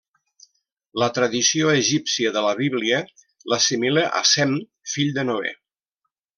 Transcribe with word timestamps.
La 1.01 1.09
tradició 1.17 1.69
egípcia 1.73 2.31
de 2.39 2.43
la 2.47 2.55
Bíblia 2.63 3.03
l'assimila 3.53 4.09
a 4.23 4.25
Sem, 4.33 4.59
fill 4.97 5.17
de 5.21 5.31
Noè. 5.33 5.57